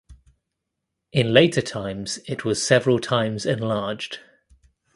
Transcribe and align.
In 1.11 1.31
later 1.31 1.61
times 1.61 2.17
it 2.27 2.43
was 2.43 2.65
several 2.65 2.97
times 2.97 3.45
enlarged. 3.45 4.17